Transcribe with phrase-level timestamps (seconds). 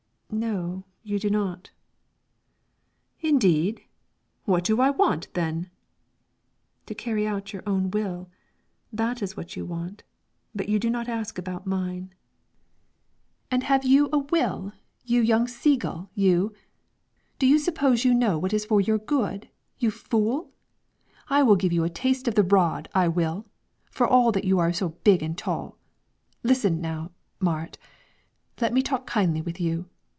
[0.33, 1.71] "No, you do not."
[3.19, 3.81] "Indeed?
[4.45, 5.69] What do I want, then?"
[6.85, 8.29] "To carry out your own will,
[8.93, 10.03] that is what you want;
[10.55, 12.13] but you do not ask about mine."
[13.51, 14.71] "And have you a will,
[15.03, 16.53] you young sea gull, you?
[17.37, 19.49] Do you suppose you know what is for your good,
[19.79, 20.53] you fool?
[21.27, 23.45] I will give you a taste of the rod, I will,
[23.91, 25.77] for all you are so big and tall.
[26.41, 27.11] Listen now,
[27.41, 27.77] Marit;
[28.61, 29.89] let me talk kindly with you.